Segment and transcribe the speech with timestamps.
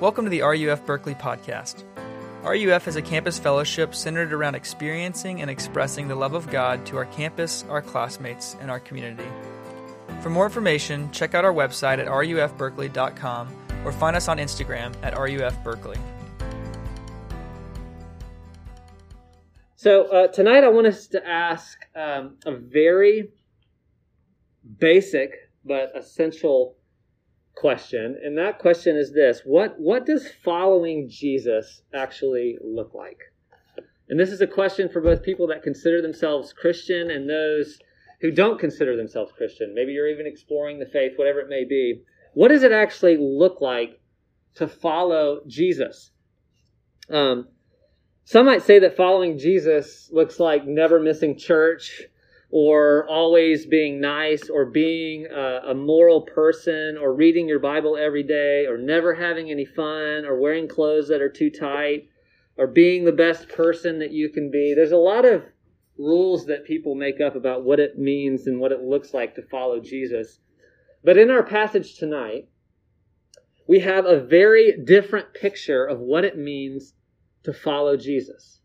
[0.00, 1.84] Welcome to the RUF Berkeley podcast.
[2.42, 6.96] RUF is a campus fellowship centered around experiencing and expressing the love of God to
[6.96, 9.28] our campus, our classmates, and our community.
[10.20, 15.14] For more information, check out our website at rufberkeley.com or find us on Instagram at
[15.14, 15.98] rufberkeley.
[19.76, 23.28] So uh, tonight I want us to ask um, a very
[24.80, 25.30] basic
[25.64, 26.74] but essential
[27.54, 33.18] question, and that question is this: what what does following Jesus actually look like?
[34.08, 37.78] And this is a question for both people that consider themselves Christian and those
[38.20, 39.74] who don't consider themselves Christian.
[39.74, 42.02] Maybe you're even exploring the faith, whatever it may be.
[42.34, 44.00] What does it actually look like
[44.56, 46.10] to follow Jesus?
[47.08, 47.48] Um,
[48.24, 52.02] some might say that following Jesus looks like never missing church
[52.56, 58.22] or always being nice or being a, a, moral person or reading your Bible every
[58.22, 62.06] day or never having any fun or wearing clothes that are too tight
[62.56, 64.72] or being the best person that you can be.
[64.72, 65.42] There's a lot of
[65.98, 69.42] rules that people make up about what it means and what it looks like to
[69.42, 70.38] follow Jesus.
[71.02, 72.48] But in our passage tonight,
[73.66, 76.94] we have a very different picture of what it means
[77.42, 78.60] to follow Jesus.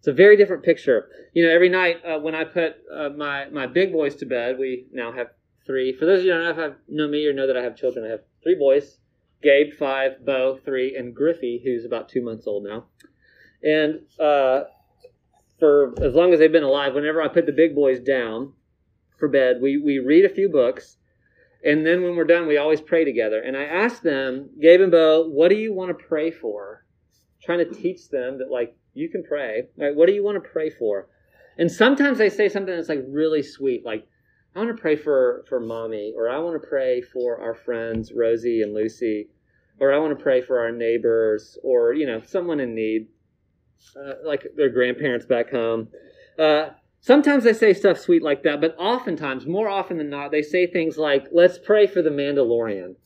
[0.00, 1.10] It's a very different picture.
[1.34, 4.58] You know, every night uh, when I put uh, my my big boys to bed,
[4.58, 5.26] we now have
[5.66, 5.92] three.
[5.92, 8.06] For those of you who don't know, know me or know that I have children,
[8.06, 8.96] I have three boys:
[9.42, 12.86] Gabe, five; Bo, three; and Griffey, who's about two months old now.
[13.62, 14.62] And uh,
[15.58, 18.54] for as long as they've been alive, whenever I put the big boys down
[19.18, 20.96] for bed, we we read a few books,
[21.62, 23.42] and then when we're done, we always pray together.
[23.42, 26.86] And I ask them, Gabe and Bo, what do you want to pray for?
[27.42, 29.64] Trying to teach them that like you can pray.
[29.76, 29.94] Right?
[29.94, 31.08] What do you want to pray for?
[31.58, 34.06] And sometimes they say something that's like really sweet, like,
[34.54, 38.12] I want to pray for, for mommy, or I want to pray for our friends,
[38.12, 39.28] Rosie and Lucy,
[39.78, 43.06] or I want to pray for our neighbors, or, you know, someone in need,
[43.96, 45.88] uh, like their grandparents back home.
[46.36, 50.42] Uh, sometimes they say stuff sweet like that, but oftentimes, more often than not, they
[50.42, 52.96] say things like, let's pray for the Mandalorian.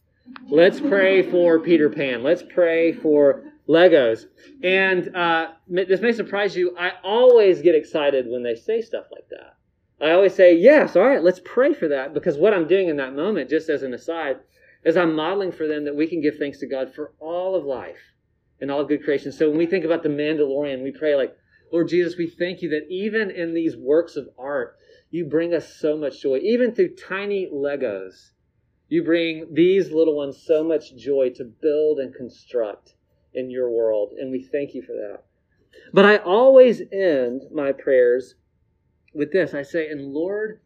[0.48, 2.22] Let's pray for Peter Pan.
[2.22, 4.26] Let's pray for Legos.
[4.62, 6.76] And uh, this may surprise you.
[6.78, 9.56] I always get excited when they say stuff like that.
[10.00, 12.12] I always say, yes, all right, let's pray for that.
[12.12, 14.40] Because what I'm doing in that moment, just as an aside,
[14.84, 17.64] is I'm modeling for them that we can give thanks to God for all of
[17.64, 18.12] life
[18.60, 19.32] and all good creation.
[19.32, 21.34] So when we think about the Mandalorian, we pray like,
[21.72, 24.76] Lord Jesus, we thank you that even in these works of art,
[25.10, 26.38] you bring us so much joy.
[26.38, 28.30] Even through tiny Legos,
[28.88, 32.94] you bring these little ones so much joy to build and construct
[33.34, 35.24] in your world, and we thank you for that.
[35.92, 38.36] But I always end my prayers
[39.14, 40.60] with this I say, And Lord,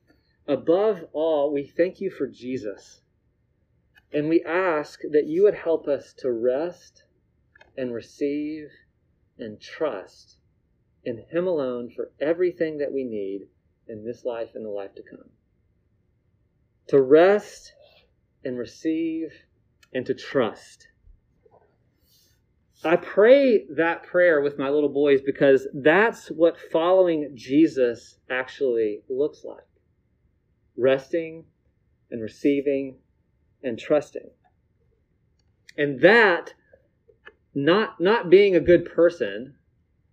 [0.47, 3.03] above all, we thank you for Jesus.
[4.13, 7.05] And we ask that you would help us to rest
[7.77, 8.71] and receive
[9.39, 10.39] and trust
[11.05, 13.49] in Him alone for everything that we need
[13.87, 15.29] in this life and the life to come.
[16.89, 17.73] To rest
[18.45, 19.33] and receive
[19.93, 20.89] and to trust
[22.85, 29.45] I pray that prayer with my little boys because that's what following Jesus actually looks
[29.45, 29.65] like
[30.77, 31.45] resting
[32.11, 32.97] and receiving
[33.65, 34.31] and trusting.
[35.77, 36.55] And that,
[37.53, 39.55] not, not being a good person,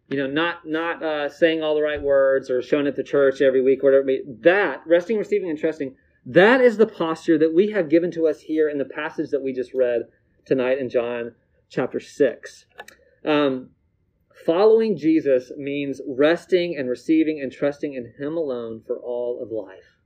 [0.09, 3.41] you know, not not uh, saying all the right words or showing at the church
[3.41, 4.07] every week, whatever.
[4.41, 5.95] That resting, receiving, and trusting.
[6.27, 9.41] That is the posture that we have given to us here in the passage that
[9.41, 10.03] we just read
[10.45, 11.33] tonight in John
[11.75, 12.66] chapter 6.
[13.25, 13.72] Um,
[14.46, 20.00] following Jesus means resting and receiving and trusting in Him alone for all of life.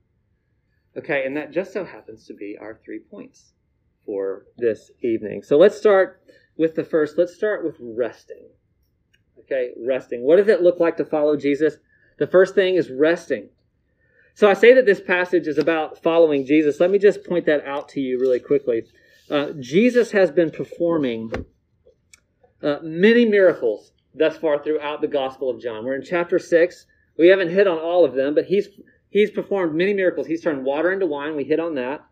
[0.98, 3.52] Okay, and that just so happens to be our three points
[4.04, 5.42] for this evening.
[5.42, 6.20] So let's start
[6.56, 7.16] with the first.
[7.16, 8.48] Let's start with resting.
[9.38, 10.22] Okay, resting.
[10.22, 11.76] What does it look like to follow Jesus?
[12.18, 13.50] The first thing is resting.
[14.34, 16.80] So I say that this passage is about following Jesus.
[16.80, 18.82] Let me just point that out to you really quickly.
[19.30, 21.30] Uh, Jesus has been performing
[22.62, 25.84] uh, many miracles thus far throughout the Gospel of John.
[25.84, 26.86] We're in chapter 6.
[27.18, 28.68] We haven't hit on all of them, but he's,
[29.08, 30.26] he's performed many miracles.
[30.26, 31.36] He's turned water into wine.
[31.36, 32.04] We hit on that.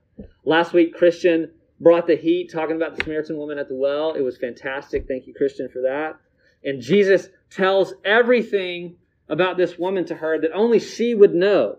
[0.44, 1.50] Last week, Christian
[1.80, 4.14] brought the heat, talking about the Samaritan woman at the well.
[4.14, 5.06] It was fantastic.
[5.06, 6.16] Thank you, Christian, for that.
[6.64, 8.96] And Jesus tells everything
[9.28, 11.78] about this woman to her that only she would know.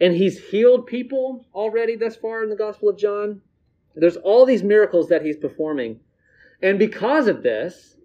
[0.00, 3.42] And he's healed people already thus far in the Gospel of John.
[3.94, 6.00] There's all these miracles that he's performing.
[6.62, 7.96] And because of this,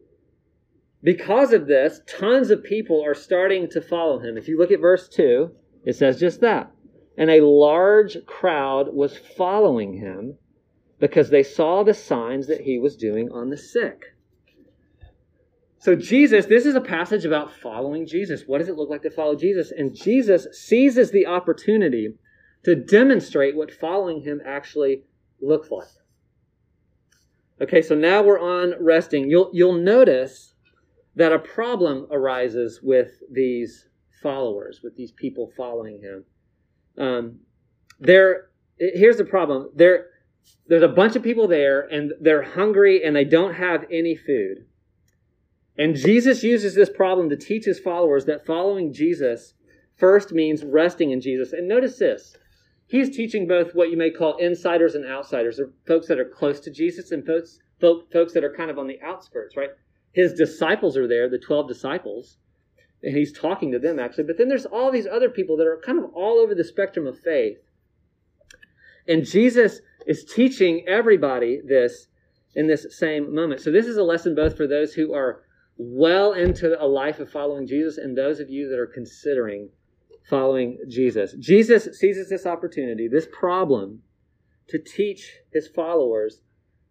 [1.03, 4.37] because of this, tons of people are starting to follow him.
[4.37, 5.51] If you look at verse 2,
[5.85, 6.71] it says just that.
[7.17, 10.37] And a large crowd was following him
[10.99, 14.15] because they saw the signs that he was doing on the sick.
[15.79, 18.43] So, Jesus, this is a passage about following Jesus.
[18.47, 19.73] What does it look like to follow Jesus?
[19.75, 22.13] And Jesus seizes the opportunity
[22.63, 25.03] to demonstrate what following him actually
[25.41, 25.87] looks like.
[27.61, 29.29] Okay, so now we're on resting.
[29.29, 30.52] You'll, you'll notice
[31.15, 33.87] that a problem arises with these
[34.21, 36.25] followers, with these people following him.
[36.97, 37.39] Um,
[37.99, 39.69] there, here's the problem.
[39.75, 40.07] There,
[40.67, 44.65] there's a bunch of people there, and they're hungry, and they don't have any food.
[45.77, 49.53] And Jesus uses this problem to teach his followers that following Jesus
[49.97, 51.53] first means resting in Jesus.
[51.53, 52.35] And notice this.
[52.87, 56.59] He's teaching both what you may call insiders and outsiders, or folks that are close
[56.61, 59.69] to Jesus and folks, folks that are kind of on the outskirts, right?
[60.13, 62.37] His disciples are there, the 12 disciples,
[63.01, 64.23] and he's talking to them actually.
[64.23, 67.05] But then there's all these other people that are kind of all over the spectrum
[67.05, 67.57] of faith.
[69.07, 72.07] And Jesus is teaching everybody this
[72.55, 73.61] in this same moment.
[73.61, 75.43] So this is a lesson both for those who are
[75.77, 79.69] well into a life of following Jesus and those of you that are considering
[80.29, 81.35] following Jesus.
[81.39, 84.03] Jesus seizes this opportunity, this problem,
[84.69, 86.41] to teach his followers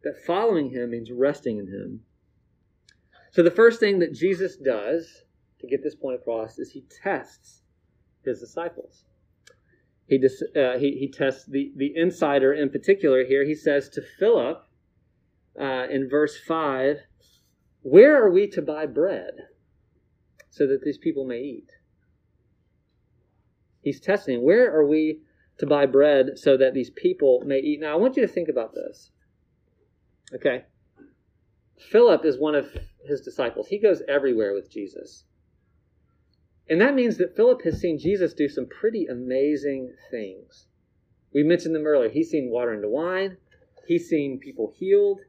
[0.02, 2.00] that following him means resting in him.
[3.32, 5.24] So the first thing that Jesus does
[5.60, 7.62] to get this point across is he tests
[8.24, 9.04] his disciples.
[10.06, 13.44] He, dis, uh, he, he tests the, the insider in particular here.
[13.44, 14.64] He says to Philip
[15.58, 16.98] uh, in verse 5
[17.82, 19.32] where are we to buy bread
[20.50, 21.72] so that these people may eat?
[23.82, 24.44] He's testing.
[24.44, 25.22] Where are we
[25.58, 27.80] to buy bread so that these people may eat?
[27.80, 29.10] Now, I want you to think about this.
[30.32, 30.64] Okay?
[31.90, 33.68] Philip is one of his disciples.
[33.68, 35.24] He goes everywhere with Jesus.
[36.68, 40.66] And that means that Philip has seen Jesus do some pretty amazing things.
[41.34, 42.08] We mentioned them earlier.
[42.08, 43.36] He's seen water into wine,
[43.86, 45.20] he's seen people healed,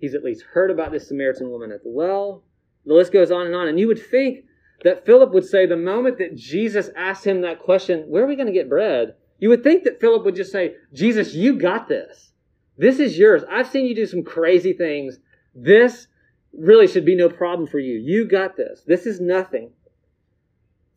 [0.00, 2.42] He's at least heard about this Samaritan woman at the well.
[2.86, 3.68] The list goes on and on.
[3.68, 4.46] And you would think
[4.82, 8.34] that Philip would say, the moment that Jesus asked him that question, where are we
[8.34, 9.14] going to get bread?
[9.38, 12.32] You would think that Philip would just say, Jesus, you got this.
[12.78, 13.42] This is yours.
[13.50, 15.18] I've seen you do some crazy things.
[15.54, 16.06] This
[16.52, 17.94] really should be no problem for you.
[17.94, 18.82] You got this.
[18.86, 19.72] This is nothing.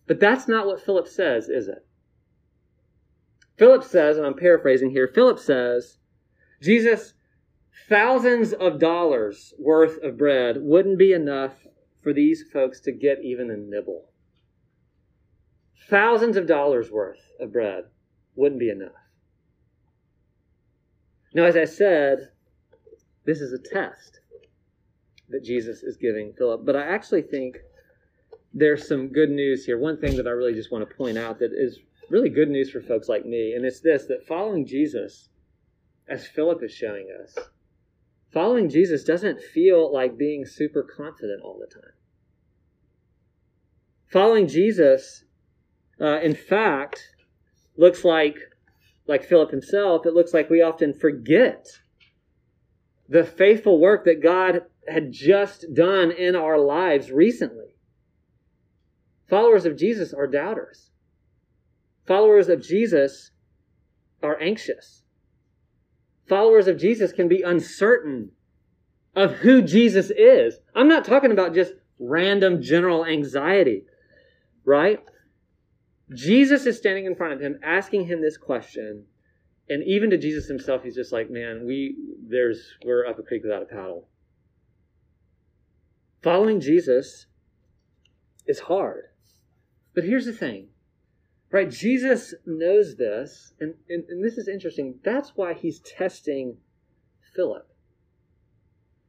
[0.08, 1.86] But that's not what Philip says, is it?
[3.58, 5.98] Philip says, and I'm paraphrasing here, Philip says,
[6.62, 7.14] Jesus,
[7.88, 11.54] thousands of dollars worth of bread wouldn't be enough
[12.02, 14.10] for these folks to get even a nibble.
[15.90, 17.86] Thousands of dollars worth of bread
[18.36, 18.92] wouldn't be enough.
[21.34, 22.30] Now, as I said,
[23.26, 24.20] this is a test
[25.34, 27.58] that Jesus is giving Philip, but I actually think
[28.54, 29.78] there's some good news here.
[29.78, 32.70] One thing that I really just want to point out that is really good news
[32.72, 35.30] for folks like me, and it's this that following Jesus,
[36.08, 37.38] as Philip is showing us,
[38.34, 41.94] Following Jesus doesn't feel like being super confident all the time.
[44.08, 45.24] Following Jesus,
[46.02, 47.12] uh, in fact,
[47.78, 48.38] looks like,
[49.08, 51.68] like Philip himself, it looks like we often forget
[53.08, 57.76] the faithful work that God had just done in our lives recently.
[59.30, 60.92] Followers of Jesus are doubters.
[62.06, 63.32] Followers of Jesus
[64.22, 65.04] are anxious
[66.28, 68.32] followers of Jesus can be uncertain
[69.16, 70.56] of who Jesus is.
[70.75, 73.84] I'm not talking about just random general anxiety,
[74.66, 75.00] right?
[76.16, 79.06] Jesus is standing in front of him, asking him this question.
[79.70, 81.96] And even to Jesus himself, he's just like, man, we
[82.28, 84.10] there's we're up a creek without a paddle.
[86.24, 87.27] Following Jesus
[88.48, 89.06] is hard.
[89.94, 90.70] But here's the thing
[91.53, 91.70] Right?
[91.70, 94.96] Jesus knows this, and, and, and this is interesting.
[95.06, 96.58] That's why he's testing
[97.36, 97.68] Philip.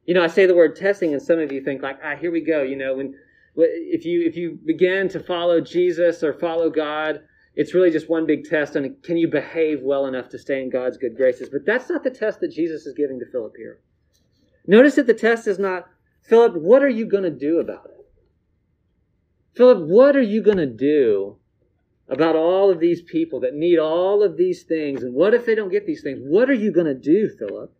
[0.05, 2.31] You know, I say the word testing, and some of you think like, ah, here
[2.31, 2.61] we go.
[2.61, 3.15] You know, when
[3.55, 7.21] if you if you begin to follow Jesus or follow God,
[7.55, 10.69] it's really just one big test on can you behave well enough to stay in
[10.69, 11.49] God's good graces.
[11.49, 13.79] But that's not the test that Jesus is giving to Philip here.
[14.67, 15.87] Notice that the test is not,
[16.27, 18.05] Philip, what are you going to do about it?
[19.55, 21.37] Philip, what are you going to do
[22.07, 25.03] about all of these people that need all of these things.
[25.03, 26.19] And what if they don't get these things?
[26.21, 27.73] What are you going to do, Philip?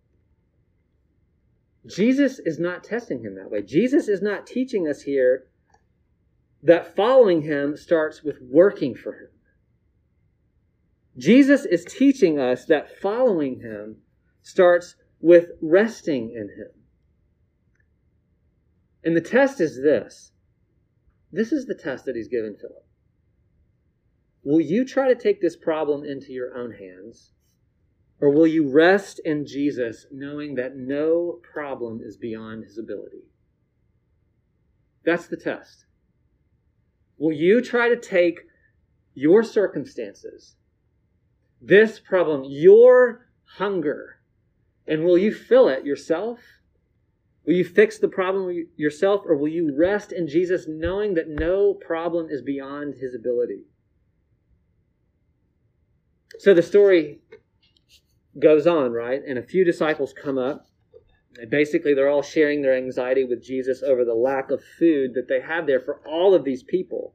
[1.85, 3.61] Jesus is not testing him that way.
[3.61, 5.45] Jesus is not teaching us here
[6.63, 9.29] that following him starts with working for him.
[11.17, 13.97] Jesus is teaching us that following him
[14.41, 16.71] starts with resting in him.
[19.05, 20.31] And the test is this.
[21.31, 22.85] This is the test that he's given Philip.
[24.43, 27.31] Will you try to take this problem into your own hands?
[28.19, 33.23] Or will you rest in Jesus knowing that no problem is beyond his ability?
[35.03, 35.85] That's the test.
[37.17, 38.41] Will you try to take
[39.13, 40.55] your circumstances,
[41.61, 44.19] this problem, your hunger,
[44.87, 46.39] and will you fill it yourself?
[47.45, 51.73] Will you fix the problem yourself, or will you rest in Jesus knowing that no
[51.73, 53.65] problem is beyond his ability?
[56.39, 57.19] So the story
[58.39, 59.21] goes on, right?
[59.25, 60.65] And a few disciples come up.
[61.37, 65.27] And basically, they're all sharing their anxiety with Jesus over the lack of food that
[65.27, 67.13] they have there for all of these people.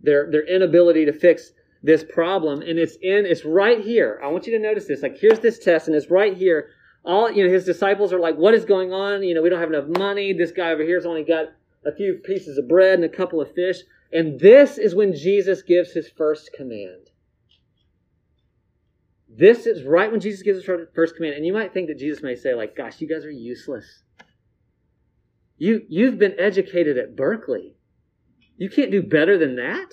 [0.00, 1.52] Their, their inability to fix
[1.82, 2.62] this problem.
[2.62, 4.20] And it's in, it's right here.
[4.24, 5.02] I want you to notice this.
[5.02, 6.70] Like, here's this test, and it's right here.
[7.04, 9.22] All, you know, his disciples are like, what is going on?
[9.22, 10.32] You know, we don't have enough money.
[10.32, 11.46] This guy over here's only got
[11.84, 13.78] a few pieces of bread and a couple of fish.
[14.12, 17.10] And this is when Jesus gives his first command.
[19.28, 21.34] This is right when Jesus gives his first command.
[21.34, 24.02] And you might think that Jesus may say, like, gosh, you guys are useless.
[25.56, 27.74] You, you've been educated at Berkeley.
[28.58, 29.92] You can't do better than that.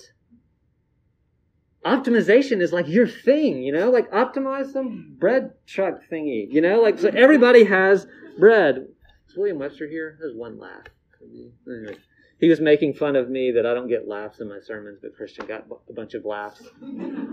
[1.84, 6.80] Optimization is like your thing, you know, like optimize some bread truck thingy, you know,
[6.82, 8.06] like so everybody has
[8.38, 8.86] bread.
[9.28, 10.16] Is William Webster here?
[10.20, 10.84] There's one laugh.
[12.38, 15.14] He was making fun of me that I don't get laughs in my sermons, but
[15.14, 16.62] Christian got a bunch of laughs.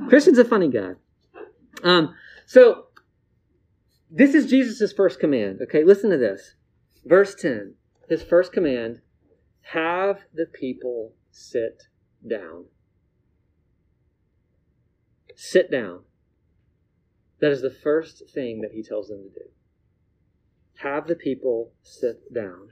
[0.10, 0.92] Christian's a funny guy.
[1.84, 2.14] Um,
[2.46, 2.88] so
[4.10, 5.60] this is Jesus' first command.
[5.62, 6.56] Okay, listen to this.
[7.06, 7.76] Verse 10.
[8.10, 9.02] His first command
[9.62, 11.84] have the people sit
[12.28, 12.66] down.
[15.40, 16.00] Sit down.
[17.42, 19.46] That is the first thing that he tells them to do.
[20.78, 22.72] Have the people sit down.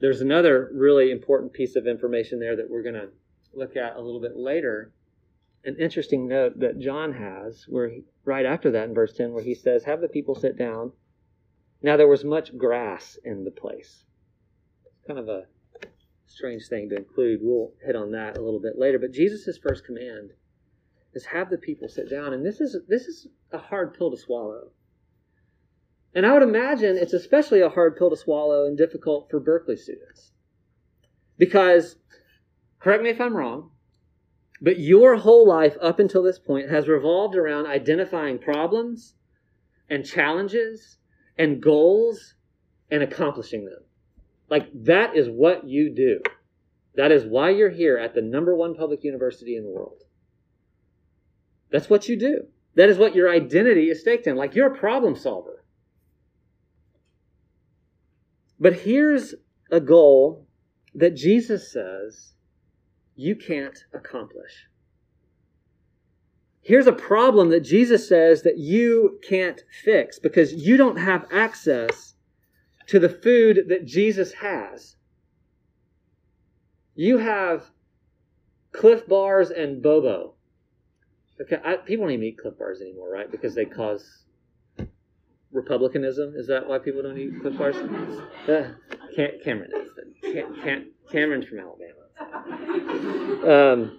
[0.00, 3.10] There's another really important piece of information there that we're going to
[3.52, 4.92] look at a little bit later
[5.64, 9.42] an interesting note that John has, where he, right after that in verse 10, where
[9.42, 10.92] he says, Have the people sit down.
[11.82, 14.04] Now there was much grass in the place.
[14.86, 15.44] It's kind of a
[16.26, 17.40] strange thing to include.
[17.42, 18.98] We'll hit on that a little bit later.
[18.98, 20.30] But Jesus' first command
[21.14, 22.32] is have the people sit down.
[22.32, 24.70] And this is this is a hard pill to swallow.
[26.14, 29.76] And I would imagine it's especially a hard pill to swallow and difficult for Berkeley
[29.76, 30.32] students.
[31.36, 31.96] Because,
[32.80, 33.70] correct me if I'm wrong,
[34.62, 39.14] but your whole life up until this point has revolved around identifying problems
[39.90, 40.96] and challenges
[41.36, 42.34] and goals
[42.90, 43.84] and accomplishing them.
[44.48, 46.20] Like that is what you do.
[46.94, 50.02] That is why you're here at the number one public university in the world.
[51.70, 52.46] That's what you do.
[52.74, 54.36] That is what your identity is staked in.
[54.36, 55.64] Like you're a problem solver.
[58.58, 59.34] But here's
[59.70, 60.46] a goal
[60.94, 62.32] that Jesus says
[63.14, 64.68] you can't accomplish.
[66.62, 72.15] Here's a problem that Jesus says that you can't fix because you don't have access
[72.88, 74.96] to the food that Jesus has.
[76.94, 77.66] You have
[78.72, 80.32] Clif Bars and boba.
[81.40, 83.30] Okay, I, people don't even eat Clif Bars anymore, right?
[83.30, 84.24] Because they cause
[85.52, 86.34] republicanism.
[86.36, 87.76] Is that why people don't eat Clif Bars?
[88.46, 88.70] Uh,
[89.42, 89.90] Cameron is.
[90.62, 92.06] Cam, Cameron's from Alabama.
[93.44, 93.98] Um,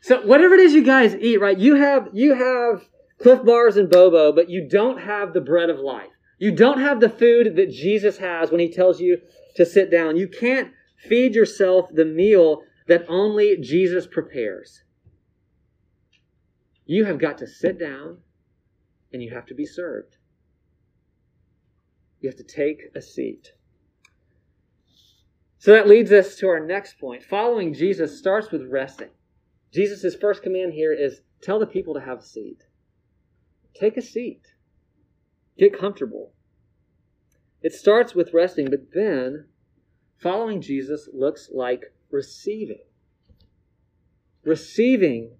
[0.00, 1.58] so whatever it is you guys eat, right?
[1.58, 2.88] You have you have
[3.20, 6.08] Clif Bars and boba, but you don't have the bread of life.
[6.40, 9.18] You don't have the food that Jesus has when he tells you
[9.56, 10.16] to sit down.
[10.16, 14.82] You can't feed yourself the meal that only Jesus prepares.
[16.86, 18.18] You have got to sit down
[19.12, 20.16] and you have to be served.
[22.22, 23.52] You have to take a seat.
[25.58, 27.22] So that leads us to our next point.
[27.22, 29.10] Following Jesus starts with resting.
[29.74, 32.62] Jesus' first command here is tell the people to have a seat.
[33.78, 34.46] Take a seat.
[35.60, 36.32] Get comfortable.
[37.60, 39.44] It starts with resting, but then
[40.16, 42.80] following Jesus looks like receiving.
[44.42, 45.36] Receiving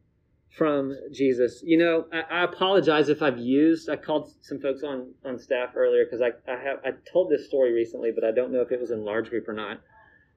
[0.51, 1.63] from Jesus.
[1.65, 3.89] You know, I, I, apologize if I've used.
[3.89, 7.47] I called some folks on on staff earlier because I I have I told this
[7.47, 9.81] story recently, but I don't know if it was in large group or not.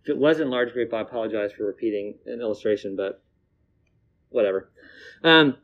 [0.03, 3.21] If it was in large group, I apologize for repeating an illustration, but
[4.29, 4.71] whatever.
[5.25, 5.57] Um,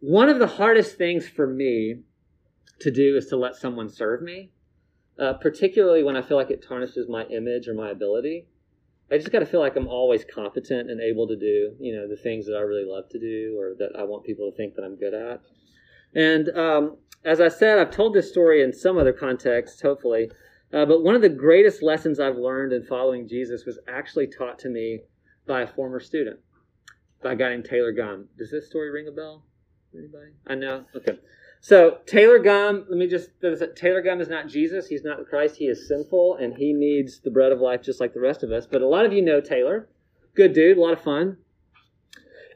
[0.00, 2.04] one of the hardest things for me
[2.80, 4.50] to do is to let someone serve me,
[5.18, 8.46] uh, particularly when I feel like it tarnishes my image or my ability.
[9.10, 12.06] I just got to feel like I'm always competent and able to do, you know,
[12.06, 14.74] the things that I really love to do or that I want people to think
[14.74, 15.40] that I'm good at.
[16.14, 20.30] And um, as I said, I've told this story in some other context, hopefully,
[20.72, 24.58] uh, but one of the greatest lessons I've learned in following Jesus was actually taught
[24.60, 25.00] to me
[25.46, 26.40] by a former student.
[27.22, 28.28] by a guy named Taylor Gum.
[28.36, 29.44] Does this story ring a bell?
[29.96, 30.32] Anybody?
[30.46, 30.84] I know.
[30.94, 31.18] Okay.
[31.60, 33.30] So Taylor Gum, let me just
[33.74, 34.86] Taylor Gum is not Jesus.
[34.86, 35.56] He's not Christ.
[35.56, 38.52] He is sinful, and he needs the bread of life just like the rest of
[38.52, 38.66] us.
[38.66, 39.88] But a lot of you know Taylor.
[40.34, 41.38] Good dude, a lot of fun.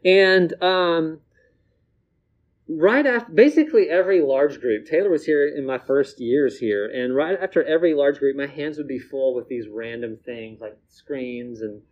[0.04, 1.20] And um,
[2.68, 7.14] right after, basically every large group, Taylor was here in my first years here, and
[7.14, 10.78] right after every large group, my hands would be full with these random things like
[10.88, 11.82] screens and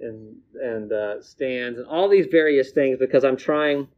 [0.00, 3.88] and and uh, stands and all these various things because I'm trying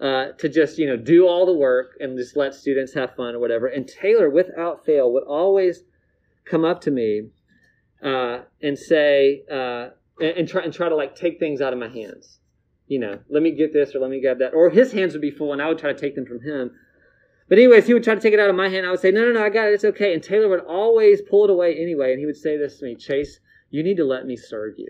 [0.00, 3.34] uh, to just you know do all the work and just let students have fun
[3.34, 3.66] or whatever.
[3.66, 5.82] And Taylor, without fail, would always
[6.44, 7.28] come up to me
[8.02, 9.88] uh, and say uh,
[10.20, 12.38] and, and, try and try to like take things out of my hands.
[12.86, 14.54] You know, let me get this or let me grab that.
[14.54, 16.72] Or his hands would be full and I would try to take them from him.
[17.48, 18.86] But anyways, he would try to take it out of my hand.
[18.86, 19.74] I would say, no, no, no, I got it.
[19.74, 20.14] It's okay.
[20.14, 22.12] And Taylor would always pull it away anyway.
[22.12, 23.40] And he would say this to me, Chase,
[23.70, 24.88] you need to let me serve you.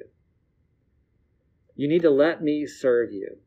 [1.75, 3.39] You need to let me serve you.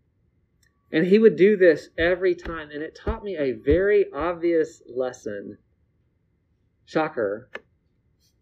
[0.93, 5.57] And he would do this every time, and it taught me a very obvious lesson.
[6.85, 7.49] Shocker,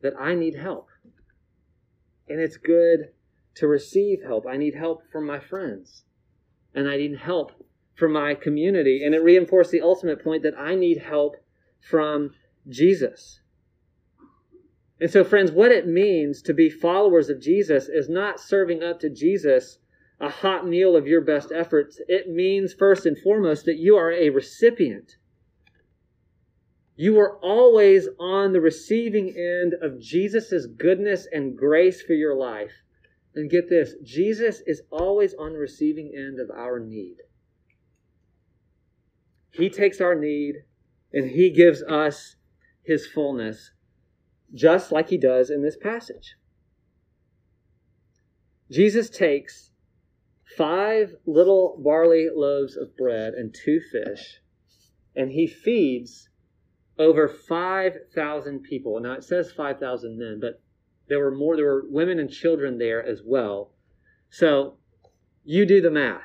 [0.01, 0.89] that I need help.
[2.27, 3.13] And it's good
[3.55, 4.45] to receive help.
[4.45, 6.03] I need help from my friends,
[6.75, 7.53] and I need help
[7.95, 9.01] from my community.
[9.01, 11.37] And it reinforced the ultimate point that I need help
[11.79, 12.31] from
[12.67, 13.39] Jesus.
[14.99, 18.99] And so, friends, what it means to be followers of Jesus is not serving up
[18.99, 19.79] to Jesus
[20.21, 21.99] a hot meal of your best efforts.
[22.07, 25.15] It means, first and foremost, that you are a recipient.
[26.95, 32.71] You are always on the receiving end of Jesus' goodness and grace for your life.
[33.33, 37.17] And get this Jesus is always on the receiving end of our need.
[39.51, 40.57] He takes our need
[41.11, 42.35] and He gives us
[42.83, 43.71] His fullness,
[44.53, 46.35] just like He does in this passage.
[48.69, 49.70] Jesus takes
[50.57, 54.41] five little barley loaves of bread and two fish,
[55.15, 56.29] and he feeds
[56.97, 58.99] over 5,000 people.
[58.99, 60.61] Now it says 5,000 men, but
[61.07, 63.71] there were more, there were women and children there as well.
[64.29, 64.77] So
[65.43, 66.21] you do the math.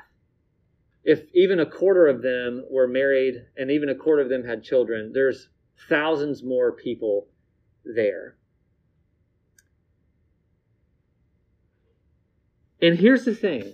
[1.03, 4.63] If even a quarter of them were married and even a quarter of them had
[4.63, 5.49] children, there's
[5.89, 7.27] thousands more people
[7.85, 8.35] there.
[12.81, 13.73] And here's the thing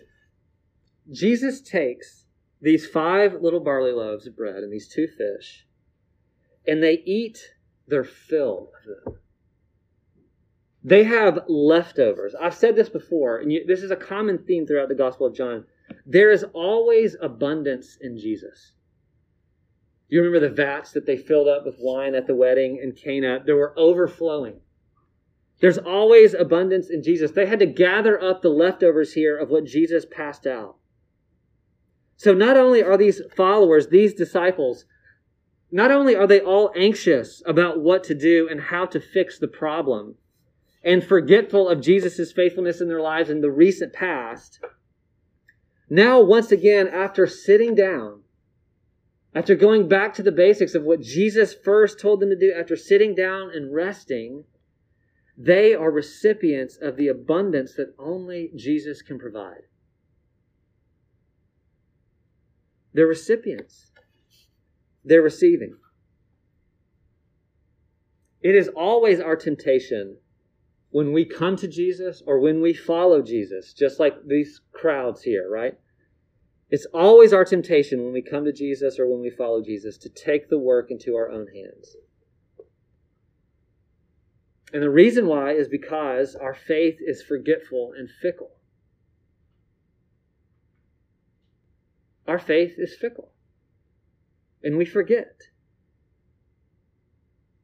[1.11, 2.25] Jesus takes
[2.61, 5.67] these five little barley loaves of bread and these two fish,
[6.65, 7.55] and they eat
[7.87, 9.19] their fill of them.
[10.83, 12.35] They have leftovers.
[12.35, 15.65] I've said this before, and this is a common theme throughout the Gospel of John.
[16.05, 18.73] There is always abundance in Jesus.
[20.09, 23.41] You remember the vats that they filled up with wine at the wedding in Cana?
[23.45, 24.59] They were overflowing.
[25.59, 27.31] There's always abundance in Jesus.
[27.31, 30.75] They had to gather up the leftovers here of what Jesus passed out.
[32.15, 34.85] So not only are these followers, these disciples,
[35.71, 39.47] not only are they all anxious about what to do and how to fix the
[39.47, 40.15] problem
[40.83, 44.59] and forgetful of Jesus' faithfulness in their lives in the recent past,
[45.89, 48.21] now, once again, after sitting down,
[49.35, 52.75] after going back to the basics of what Jesus first told them to do, after
[52.75, 54.45] sitting down and resting,
[55.37, 59.63] they are recipients of the abundance that only Jesus can provide.
[62.93, 63.91] They're recipients,
[65.03, 65.75] they're receiving.
[68.41, 70.17] It is always our temptation
[70.91, 75.49] when we come to Jesus or when we follow Jesus, just like these crowds here,
[75.49, 75.73] right?
[76.69, 80.09] It's always our temptation when we come to Jesus or when we follow Jesus to
[80.09, 81.95] take the work into our own hands.
[84.73, 88.51] And the reason why is because our faith is forgetful and fickle.
[92.27, 93.31] Our faith is fickle,
[94.63, 95.41] and we forget.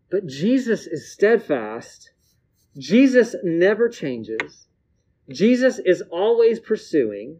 [0.10, 2.12] But Jesus is steadfast.
[2.78, 4.68] Jesus never changes.
[5.30, 7.40] Jesus is always pursuing.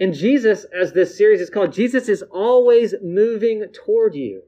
[0.00, 4.42] And Jesus, as this series is called, Jesus is always moving toward you.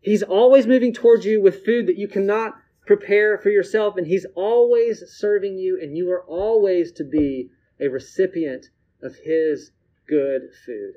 [0.00, 2.54] He's always moving toward you with food that you cannot
[2.86, 7.48] prepare for yourself, and He's always serving you, and you are always to be
[7.80, 8.66] a recipient
[9.02, 9.70] of His
[10.08, 10.94] good food.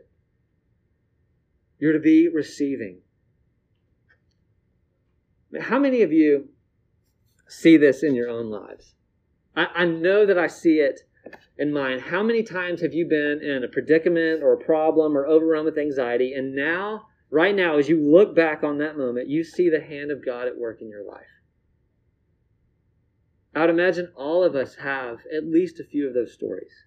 [1.80, 3.02] You're to be receiving.
[5.60, 6.50] How many of you
[7.48, 8.96] see this in your own lives?
[9.56, 11.02] I, I know that I see it
[11.58, 12.00] in mine.
[12.00, 15.78] How many times have you been in a predicament or a problem or overrun with
[15.78, 19.82] anxiety, and now, right now, as you look back on that moment, you see the
[19.82, 21.26] hand of God at work in your life?
[23.56, 26.87] I would imagine all of us have at least a few of those stories.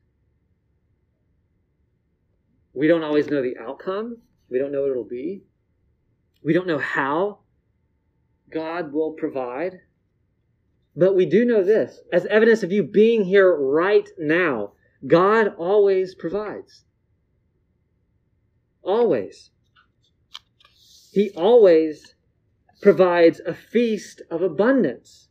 [2.73, 4.19] We don't always know the outcome.
[4.49, 5.43] We don't know what it'll be.
[6.43, 7.41] We don't know how
[8.53, 9.81] God will provide.
[10.97, 14.73] But we do know this as evidence of you being here right now,
[15.07, 16.85] God always provides.
[18.83, 19.51] Always.
[21.13, 22.15] He always
[22.83, 25.29] provides a feast of abundance.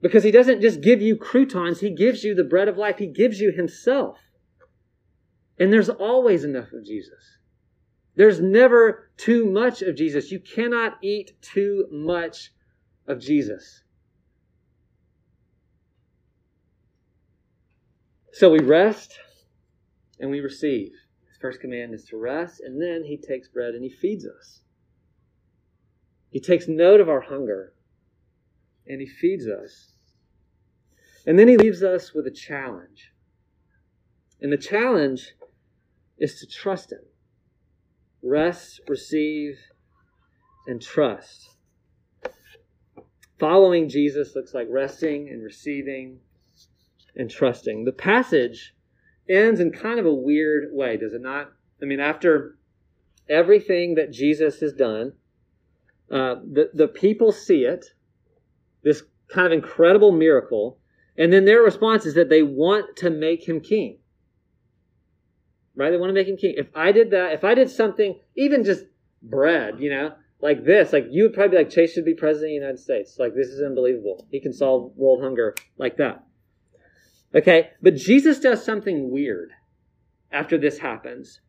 [0.00, 3.06] Because he doesn't just give you croutons, he gives you the bread of life, he
[3.06, 4.18] gives you himself.
[5.58, 7.38] And there's always enough of Jesus.
[8.16, 10.30] There's never too much of Jesus.
[10.30, 12.52] You cannot eat too much
[13.06, 13.82] of Jesus.
[18.32, 19.18] So we rest
[20.18, 20.92] and we receive.
[21.28, 24.60] His first command is to rest, and then he takes bread and he feeds us.
[26.30, 27.74] He takes note of our hunger
[28.86, 29.92] and he feeds us.
[31.26, 33.12] And then he leaves us with a challenge.
[34.40, 35.34] And the challenge
[36.24, 37.02] is to trust him.
[38.22, 39.58] Rest, receive,
[40.66, 41.50] and trust.
[43.38, 46.20] Following Jesus looks like resting and receiving
[47.14, 47.84] and trusting.
[47.84, 48.74] The passage
[49.28, 51.52] ends in kind of a weird way, does it not?
[51.82, 52.56] I mean, after
[53.28, 55.12] everything that Jesus has done,
[56.10, 57.84] uh, the, the people see it,
[58.82, 60.78] this kind of incredible miracle,
[61.18, 63.98] and then their response is that they want to make him king.
[65.76, 65.90] Right?
[65.90, 66.54] They want to make him king.
[66.56, 68.84] If I did that, if I did something, even just
[69.22, 72.50] bread, you know, like this, like you would probably be like, Chase should be president
[72.50, 73.16] of the United States.
[73.18, 74.26] Like, this is unbelievable.
[74.30, 76.24] He can solve world hunger like that.
[77.34, 77.70] Okay?
[77.82, 79.50] But Jesus does something weird
[80.30, 81.40] after this happens.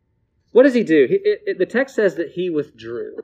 [0.51, 1.05] What does he do?
[1.09, 3.17] He, it, it, the text says that he withdrew.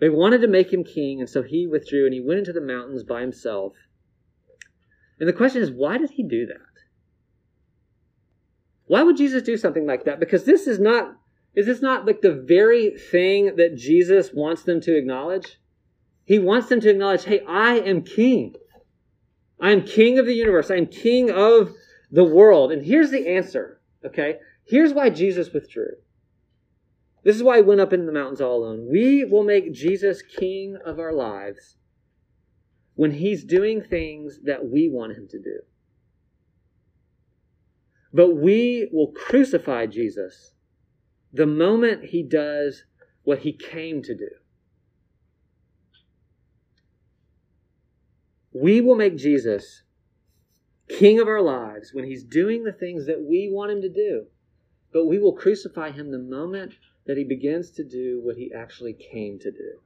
[0.00, 2.60] They wanted to make him king, and so he withdrew and he went into the
[2.60, 3.74] mountains by himself.
[5.18, 6.67] And the question is, why did he do that?
[8.88, 10.18] Why would Jesus do something like that?
[10.18, 11.14] Because this is not,
[11.54, 15.58] is this not like the very thing that Jesus wants them to acknowledge?
[16.24, 18.54] He wants them to acknowledge, hey, I am king.
[19.60, 20.70] I am king of the universe.
[20.70, 21.74] I am king of
[22.10, 22.72] the world.
[22.72, 24.36] And here's the answer, okay?
[24.66, 25.96] Here's why Jesus withdrew.
[27.24, 28.88] This is why he went up into the mountains all alone.
[28.90, 31.76] We will make Jesus king of our lives
[32.94, 35.60] when he's doing things that we want him to do.
[38.12, 40.52] But we will crucify Jesus
[41.32, 42.84] the moment he does
[43.22, 44.30] what he came to do.
[48.52, 49.82] We will make Jesus
[50.88, 54.24] king of our lives when he's doing the things that we want him to do.
[54.92, 56.74] But we will crucify him the moment
[57.06, 59.80] that he begins to do what he actually came to do.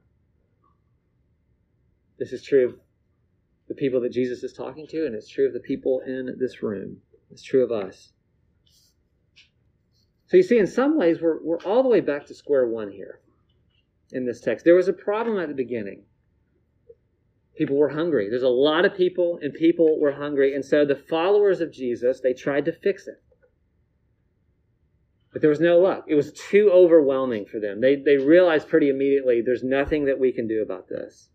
[2.17, 2.75] This is true of
[3.67, 6.63] the people that Jesus is talking to, and it's true of the people in this
[6.63, 7.01] room.
[7.33, 8.11] It's true of us.
[10.27, 12.91] So you see, in some ways, we're, we're all the way back to square one
[12.91, 13.21] here
[14.11, 14.63] in this text.
[14.63, 16.03] There was a problem at the beginning.
[17.57, 18.29] People were hungry.
[18.29, 20.53] There's a lot of people, and people were hungry.
[20.53, 23.21] And so the followers of Jesus, they tried to fix it.
[25.31, 26.05] But there was no luck.
[26.07, 27.81] It was too overwhelming for them.
[27.81, 31.29] They, they realized pretty immediately there's nothing that we can do about this.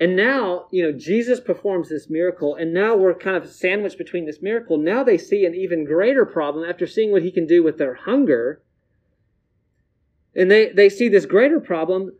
[0.00, 4.26] And now, you know, Jesus performs this miracle, and now we're kind of sandwiched between
[4.26, 4.78] this miracle.
[4.78, 7.94] Now they see an even greater problem after seeing what he can do with their
[7.94, 8.62] hunger.
[10.36, 12.12] And they, they see this greater problem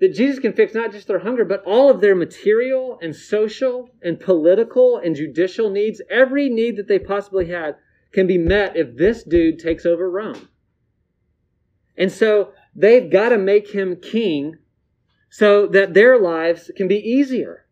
[0.00, 3.88] that Jesus can fix not just their hunger, but all of their material and social
[4.02, 6.02] and political and judicial needs.
[6.10, 7.76] Every need that they possibly had
[8.12, 10.48] can be met if this dude takes over Rome.
[11.96, 14.58] And so they've got to make him king
[15.30, 17.66] so that their lives can be easier.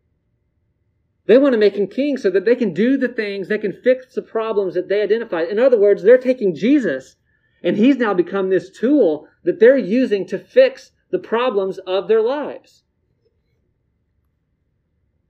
[1.25, 3.73] They want to make him king so that they can do the things, they can
[3.73, 5.49] fix the problems that they identified.
[5.49, 7.17] In other words, they're taking Jesus
[7.63, 12.21] and he's now become this tool that they're using to fix the problems of their
[12.21, 12.83] lives.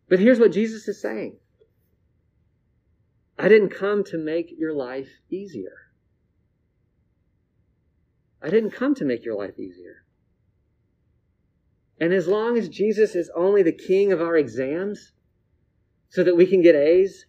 [0.10, 1.38] But here's what Jesus is saying
[3.38, 5.92] I didn't come to make your life easier.
[8.42, 10.04] I didn't come to make your life easier.
[12.00, 15.14] And as long as Jesus is only the king of our exams,
[16.10, 17.26] so that we can get A's,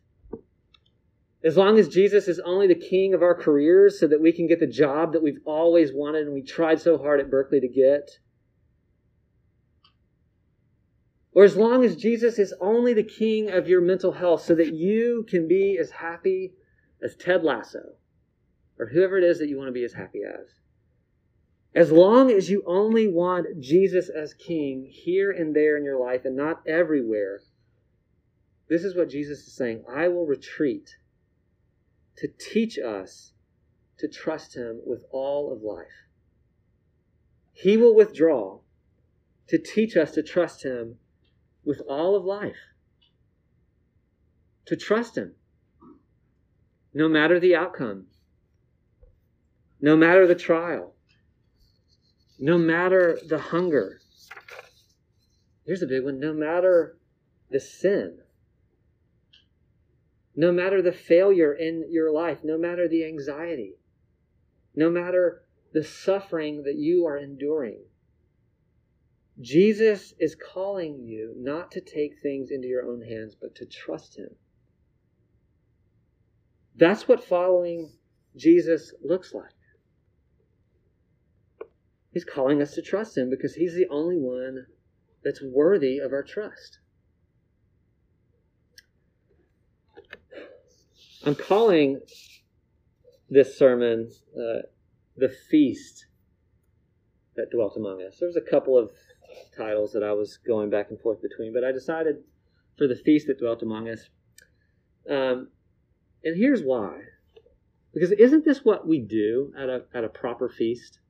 [1.42, 4.46] as long as Jesus is only the king of our careers, so that we can
[4.46, 7.68] get the job that we've always wanted and we tried so hard at Berkeley to
[7.68, 8.18] get,
[11.33, 14.74] or as long as Jesus is only the king of your mental health so that
[14.74, 16.52] you can be as happy
[17.00, 17.94] as Ted Lasso
[18.78, 20.48] or whoever it is that you want to be as happy as.
[21.79, 26.25] As long as you only want Jesus as king here and there in your life
[26.25, 27.41] and not everywhere,
[28.69, 30.97] this is what Jesus is saying I will retreat
[32.17, 33.33] to teach us
[33.99, 36.09] to trust Him with all of life.
[37.53, 38.59] He will withdraw
[39.47, 40.97] to teach us to trust Him
[41.64, 42.59] with all of life.
[44.67, 45.37] To trust Him,
[46.93, 48.07] no matter the outcome,
[49.81, 50.97] no matter the trial,
[52.38, 54.01] no matter the hunger.
[55.64, 56.96] Here's a big one no matter
[57.51, 58.18] the sin,
[60.37, 63.74] no matter the failure in your life, no matter the anxiety,
[64.74, 67.81] no matter the suffering that you are enduring.
[69.40, 74.16] Jesus is calling you not to take things into your own hands, but to trust
[74.16, 74.31] Him.
[76.77, 77.92] That's what following
[78.37, 79.58] Jesus looks like.
[82.12, 84.66] He's calling us to trust Him because He's the only one
[85.23, 86.79] that's worthy of our trust.
[91.25, 92.01] I'm calling
[93.29, 94.62] this sermon uh,
[95.16, 96.07] The Feast
[97.37, 98.16] that Dwelt Among Us.
[98.21, 98.90] There's a couple of
[99.57, 102.16] titles that I was going back and forth between, but I decided
[102.77, 104.09] for The Feast that Dwelt Among Us.
[105.11, 105.49] Um,
[106.25, 107.01] and here's why.
[107.92, 111.01] Because isn't this what we do at a, at a proper feast?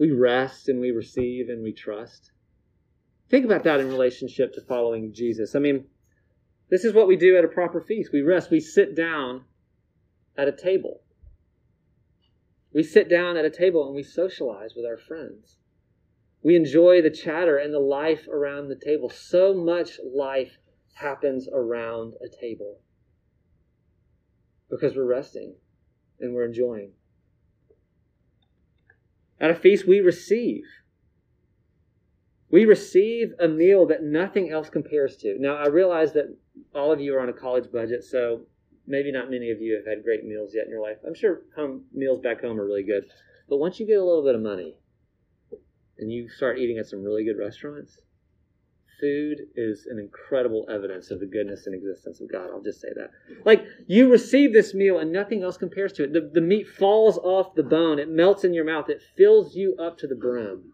[0.00, 2.32] We rest and we receive and we trust.
[3.28, 5.54] Think about that in relationship to following Jesus.
[5.54, 5.84] I mean,
[6.70, 8.10] this is what we do at a proper feast.
[8.10, 9.44] We rest, we sit down
[10.38, 11.02] at a table.
[12.72, 15.56] We sit down at a table and we socialize with our friends.
[16.42, 19.10] We enjoy the chatter and the life around the table.
[19.10, 20.56] So much life
[20.94, 22.80] happens around a table
[24.70, 25.56] because we're resting
[26.20, 26.92] and we're enjoying.
[29.40, 30.64] At a feast, we receive.
[32.50, 35.36] We receive a meal that nothing else compares to.
[35.38, 36.36] Now, I realize that
[36.74, 38.42] all of you are on a college budget, so
[38.86, 40.96] maybe not many of you have had great meals yet in your life.
[41.06, 43.04] I'm sure home meals back home are really good.
[43.48, 44.76] But once you get a little bit of money
[45.98, 47.98] and you start eating at some really good restaurants,
[49.00, 52.50] food is an incredible evidence of the goodness and existence of God.
[52.50, 53.10] I'll just say that.
[53.44, 56.12] Like, you receive this meal and nothing else compares to it.
[56.12, 59.76] The, the meat falls off the bone, it melts in your mouth, it fills you
[59.76, 60.72] up to the brim.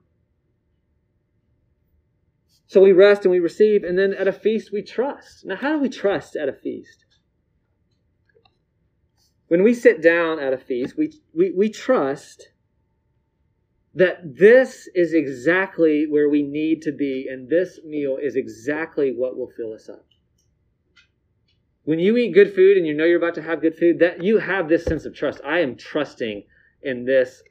[2.67, 5.45] So we rest and we receive, and then at a feast we trust.
[5.45, 7.05] Now, how do we trust at a feast?
[9.49, 12.49] When we sit down at a feast, we, we, we trust
[13.97, 19.39] that this is exactly where we need to be, and this meal is exactly what
[19.39, 20.05] will fill us up.
[21.85, 24.23] When you eat good food and you know you're about to have good food, that
[24.23, 25.41] you have this sense of trust.
[25.47, 26.43] I am trusting
[26.83, 27.43] in this,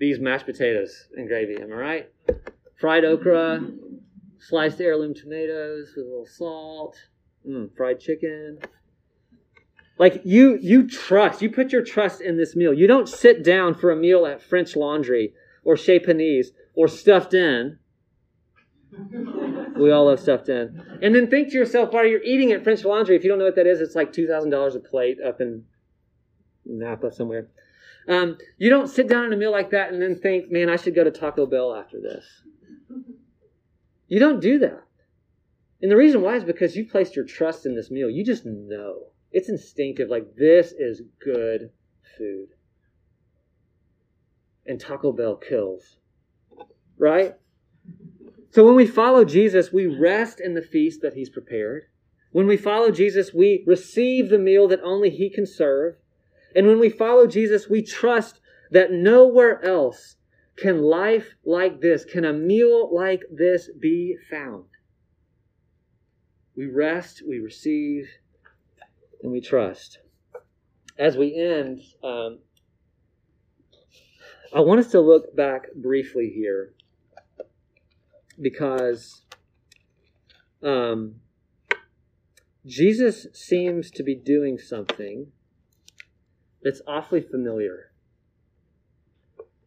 [0.00, 1.62] these mashed potatoes and gravy.
[1.62, 2.12] Am I right?
[2.80, 3.64] Fried okra,
[4.40, 6.96] sliced heirloom tomatoes with a little salt,
[7.48, 8.58] mm, fried chicken.
[9.98, 11.42] Like you, you trust.
[11.42, 12.74] You put your trust in this meal.
[12.74, 17.34] You don't sit down for a meal at French Laundry or Chez Panisse or Stuffed
[17.34, 17.78] Inn.
[19.76, 20.98] we all love Stuffed Inn.
[21.02, 23.44] And then think to yourself while you're eating at French Laundry, if you don't know
[23.44, 25.64] what that is, it's like $2,000 a plate up in
[26.64, 27.48] Napa somewhere.
[28.08, 30.76] Um, you don't sit down in a meal like that and then think, man, I
[30.76, 32.24] should go to Taco Bell after this.
[34.08, 34.82] You don't do that.
[35.80, 38.10] And the reason why is because you placed your trust in this meal.
[38.10, 39.06] You just know.
[39.30, 41.70] It's instinctive, like this is good
[42.18, 42.48] food
[44.66, 45.96] and Taco Bell kills.
[46.98, 47.34] Right?
[48.50, 51.84] So when we follow Jesus, we rest in the feast that he's prepared.
[52.32, 55.96] When we follow Jesus, we receive the meal that only he can serve.
[56.54, 60.16] And when we follow Jesus, we trust that nowhere else
[60.56, 64.64] can life like this, can a meal like this be found.
[66.54, 68.06] We rest, we receive,
[69.22, 69.98] and we trust.
[70.98, 72.40] As we end, um,
[74.54, 76.74] I want us to look back briefly here
[78.38, 79.22] because
[80.62, 81.16] um,
[82.66, 85.28] Jesus seems to be doing something
[86.62, 87.92] that's awfully familiar.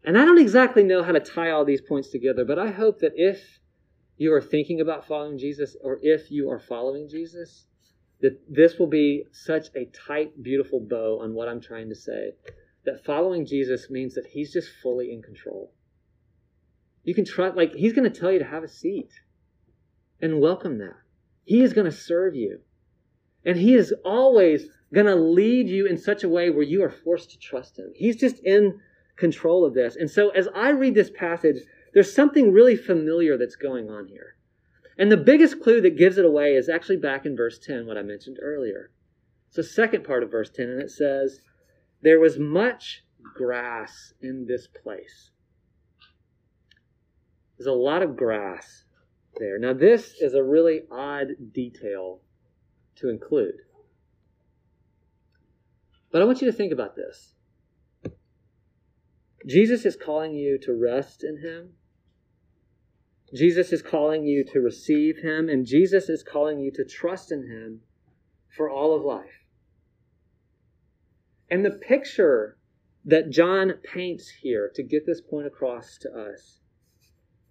[0.04, 3.00] And I don't exactly know how to tie all these points together, but I hope
[3.00, 3.60] that if
[4.18, 7.66] you are thinking about following Jesus or if you are following Jesus,
[8.22, 12.34] that this will be such a tight, beautiful bow on what I'm trying to say
[12.86, 15.74] that following Jesus means that he's just fully in control.
[17.04, 19.12] You can trust, like, he's going to tell you to have a seat
[20.22, 20.96] and welcome that.
[21.44, 22.60] He is going to serve you.
[23.46, 26.90] And he is always going to lead you in such a way where you are
[26.90, 27.92] forced to trust him.
[27.96, 28.80] He's just in
[29.18, 29.96] control of this.
[29.96, 31.58] And so as I read this passage,
[31.94, 34.36] there's something really familiar that's going on here.
[34.98, 37.98] And the biggest clue that gives it away is actually back in verse 10, what
[37.98, 38.92] I mentioned earlier.
[39.48, 41.42] It's the second part of verse 10, and it says,
[42.06, 43.04] there was much
[43.36, 45.32] grass in this place.
[47.58, 48.84] There's a lot of grass
[49.40, 49.58] there.
[49.58, 52.22] Now, this is a really odd detail
[52.98, 53.56] to include.
[56.12, 57.34] But I want you to think about this.
[59.48, 61.72] Jesus is calling you to rest in Him.
[63.34, 67.48] Jesus is calling you to receive Him, and Jesus is calling you to trust in
[67.48, 67.82] Him
[68.56, 69.45] for all of life.
[71.50, 72.58] And the picture
[73.06, 76.60] that John paints here to get this point across to us,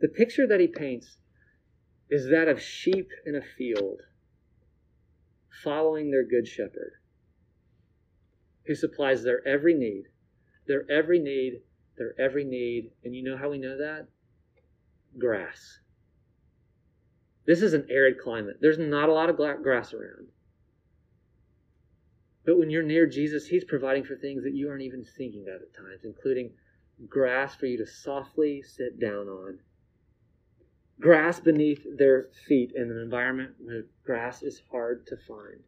[0.01, 1.19] the picture that he paints
[2.11, 4.01] is that of sheep in a field
[5.63, 6.93] following their good shepherd
[8.67, 10.05] who supplies their every need,
[10.67, 11.61] their every need,
[11.97, 12.91] their every need.
[13.05, 14.09] And you know how we know that?
[15.19, 15.81] Grass.
[17.47, 18.57] This is an arid climate.
[18.61, 20.29] There's not a lot of grass around.
[22.45, 25.63] But when you're near Jesus, He's providing for things that you aren't even thinking of
[25.63, 26.51] at times, including
[27.09, 29.59] grass for you to softly sit down on,
[31.01, 35.61] grass beneath their feet in an environment where grass is hard to find.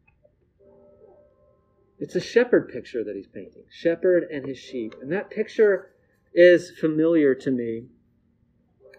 [1.99, 4.93] It's a shepherd picture that he's painting shepherd and his sheep.
[5.01, 5.91] And that picture
[6.33, 7.87] is familiar to me.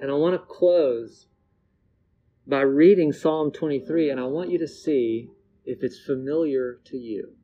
[0.01, 1.27] And I want to close
[2.47, 5.31] by reading Psalm 23, and I want you to see
[5.65, 7.35] if it's familiar to you.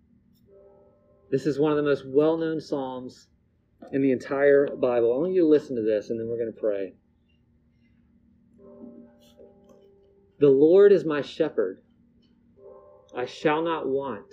[1.35, 3.27] This is one of the most well known Psalms
[3.91, 5.13] in the entire Bible.
[5.13, 6.95] I want you to listen to this, and then we're going to pray.
[10.39, 11.83] The Lord is my shepherd,
[13.17, 14.33] I shall not want.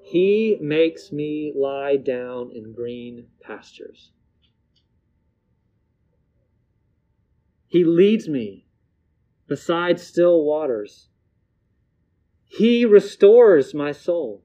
[0.00, 4.12] He makes me lie down in green pastures.
[7.66, 8.68] He leads me
[9.48, 11.08] beside still waters.
[12.46, 14.44] He restores my soul.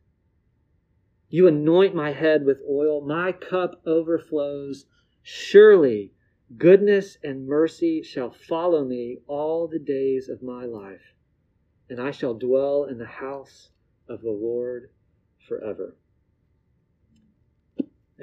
[1.31, 4.85] You anoint my head with oil, my cup overflows.
[5.23, 6.11] Surely
[6.57, 11.15] goodness and mercy shall follow me all the days of my life
[11.91, 13.69] and I shall dwell in the house
[14.07, 14.91] of the Lord
[15.45, 15.97] forever.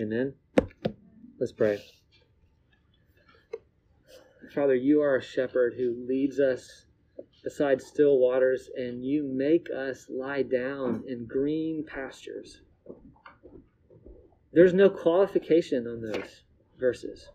[0.00, 0.32] Amen.
[1.38, 1.78] Let's pray.
[4.54, 6.86] Father, you are a shepherd who leads us
[7.44, 12.62] beside still waters, and you make us lie down in green pastures.
[14.52, 16.42] There's no qualification on those
[16.78, 17.28] verses.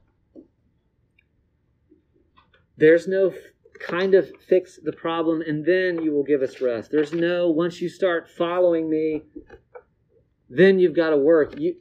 [2.78, 3.34] There's no
[3.80, 6.89] kind of fix the problem and then you will give us rest.
[6.91, 9.23] There's no, once you start following me,
[10.49, 11.60] then you've got to work.
[11.60, 11.76] You,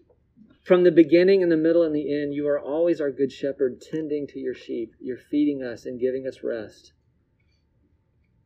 [0.65, 3.81] from the beginning and the middle and the end, you are always our good shepherd,
[3.81, 4.95] tending to your sheep.
[5.01, 6.93] You're feeding us and giving us rest.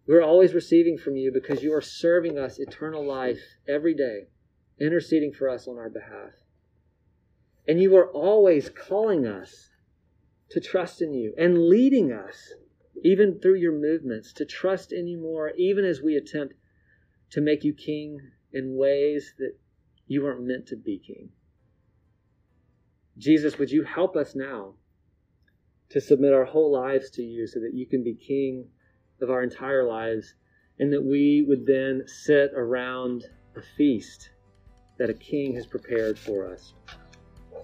[0.07, 4.29] We're always receiving from you because you are serving us eternal life every day,
[4.81, 6.33] interceding for us on our behalf.
[7.69, 9.71] And you are always calling us
[10.51, 12.55] to trust in you and leading us
[13.05, 16.55] even through your movements, to trust in you more, even as we attempt
[17.31, 18.19] to make you king
[18.53, 19.53] in ways that
[20.07, 21.29] you weren't meant to be king.
[23.19, 24.75] Jesus, would you help us now
[25.91, 28.69] to submit our whole lives to you so that you can be king
[29.21, 30.35] of our entire lives
[30.79, 33.25] and that we would then sit around
[33.57, 34.31] a feast
[34.99, 36.75] that a king has prepared for us?